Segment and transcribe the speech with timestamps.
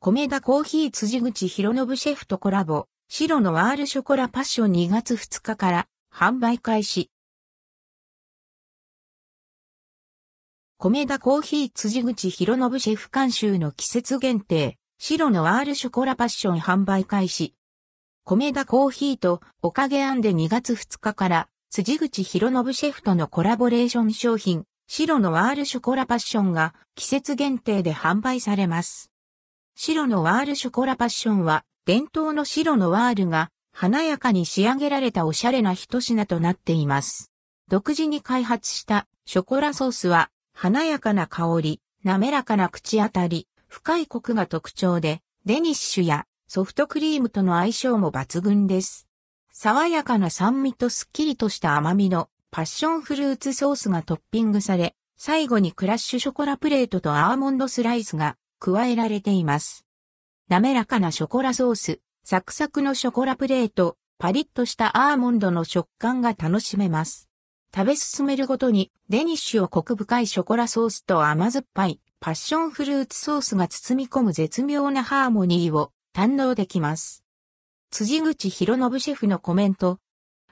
[0.00, 7.10] 米田コーヒー辻口博信シェフとコラボ、白のワールショコラパッション2月2日から販売開始。
[10.78, 17.56] 米田コーヒー辻口博信シェフ監修の季節限定、白のワールショコラパッション販売開始。
[18.24, 29.10] 米田コーヒーとおかげあんで2月2日から辻口博信シェフとのコラボレーション商品、白のワールショコラパッションが季節限定で販売されます。
[29.80, 37.30] 白のワールショコラパッションは、伝統の白のワールが華やかに仕上げられたおしゃれな一品となっています。
[37.68, 49.06] 独自に開発したショコラソースは、華やかな香り、滑らかな口当たり、深いコクが特徴で、デニッシュやソフトクリームとの相性も抜群です。
[49.52, 59.86] 爽やかな酸味とすっきりとした甘みのパッションフルーツソースがトッピングされ、最後にクラッシュショコラプレートとアーモンドスライスが加えられています。
[60.48, 67.28] 滑らかなショコラソース、サクサクのショコラプレート、パリッとしたアーモンドの食感が楽しめます。
[67.74, 77.22] 食べ進めるごとにデニッシュをコク深いショコラソースと甘酸っぱいパッションフルーツソースが包み込む絶妙なハーモニーを堪能できます。
[77.90, 79.98] 辻口博信シェフのコメント。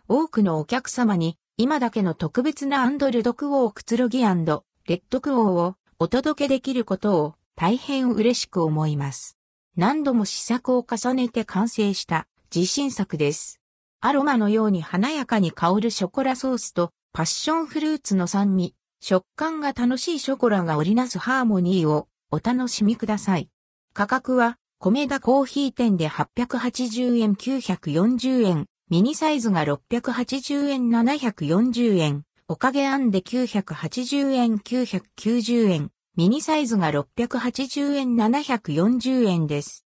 [0.08, 9.38] 多くのお客様に今だけの特別なアンドルドクオーくつろぎレッドクオーをお届けできることを大変嬉しく思います。
[9.78, 13.60] 何度も試作を重ねて完成した自信作です。
[14.02, 23.48] アロマのように華やかに香るショコラソースとパッションフルーツの酸味、食感が楽しいショコラが織りなすハーモニーをお楽しみください。
[23.94, 39.84] 価格は、米田コーヒー店で880円940円、ミニサイズが680円740円、おかげあんで980円990円、ミニサイズが680円740円です。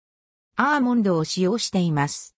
[0.55, 2.37] アーモンドを使用しています。